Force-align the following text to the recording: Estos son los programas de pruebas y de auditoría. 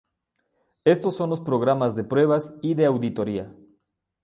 Estos 0.83 1.15
son 1.15 1.29
los 1.29 1.41
programas 1.41 1.95
de 1.95 2.03
pruebas 2.03 2.55
y 2.63 2.73
de 2.73 2.85
auditoría. 2.87 3.53